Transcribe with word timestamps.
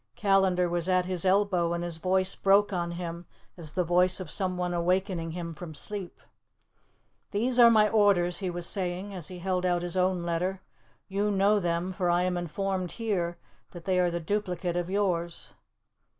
Callandar 0.15 0.67
was 0.67 0.89
at 0.89 1.05
his 1.05 1.25
elbow, 1.25 1.73
and 1.73 1.83
his 1.83 1.97
voice 1.97 2.33
broke 2.33 2.73
on 2.73 2.93
him 2.93 3.27
as 3.55 3.73
the 3.73 3.83
voice 3.83 4.19
of 4.19 4.31
someone 4.31 4.73
awakening 4.73 5.33
him 5.33 5.53
from 5.53 5.75
sleep. 5.75 6.19
"These 7.29 7.59
are 7.59 7.69
my 7.69 7.87
orders," 7.87 8.39
he 8.39 8.49
was 8.49 8.65
saying, 8.65 9.13
as 9.13 9.27
he 9.27 9.37
held 9.37 9.63
out 9.63 9.83
his 9.83 9.95
own 9.95 10.23
letter; 10.23 10.63
"you 11.07 11.29
know 11.29 11.59
them, 11.59 11.91
for 11.93 12.09
I 12.09 12.23
am 12.23 12.35
informed 12.35 12.93
here 12.93 13.37
that 13.73 13.85
they 13.85 13.99
are 13.99 14.09
the 14.09 14.19
duplicate 14.19 14.75
of 14.75 14.89
yours." 14.89 15.49